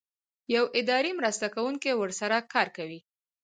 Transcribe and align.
یو 0.55 0.65
اداري 0.79 1.11
مرسته 1.19 1.45
کوونکی 1.55 1.91
ورسره 1.95 2.37
کار 2.53 2.67
کوي. 2.77 2.99